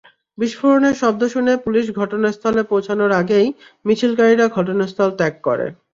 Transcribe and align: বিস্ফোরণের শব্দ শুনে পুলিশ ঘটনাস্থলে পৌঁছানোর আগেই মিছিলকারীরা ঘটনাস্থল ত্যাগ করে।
বিস্ফোরণের 0.37 0.95
শব্দ 1.01 1.21
শুনে 1.33 1.53
পুলিশ 1.65 1.85
ঘটনাস্থলে 1.99 2.61
পৌঁছানোর 2.71 3.11
আগেই 3.21 3.47
মিছিলকারীরা 3.85 4.45
ঘটনাস্থল 4.57 5.09
ত্যাগ 5.19 5.33
করে। 5.43 5.67